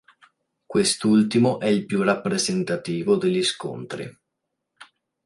[0.65, 4.11] Quest'ultimo è il più rappresentativo degli scontri.